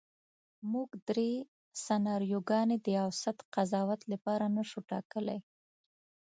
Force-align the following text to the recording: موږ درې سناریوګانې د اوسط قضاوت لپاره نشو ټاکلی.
موږ 0.71 0.89
درې 1.09 1.31
سناریوګانې 1.85 2.77
د 2.85 2.87
اوسط 3.05 3.37
قضاوت 3.53 4.01
لپاره 4.11 4.45
نشو 4.55 4.79
ټاکلی. 4.91 5.39